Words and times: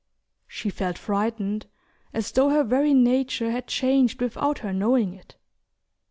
She 0.47 0.71
felt 0.71 0.97
frightened, 0.97 1.67
as 2.11 2.31
though 2.31 2.49
her 2.49 2.63
very 2.63 2.91
nature 2.91 3.51
had 3.51 3.67
changed 3.67 4.19
without 4.19 4.57
her 4.65 4.73
knowing 4.73 5.13
it... 5.13 5.35